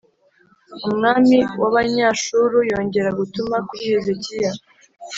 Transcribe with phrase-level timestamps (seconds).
[0.87, 4.51] Umwami w’Abanyashuru yongera gutuma kuri Hezekiya,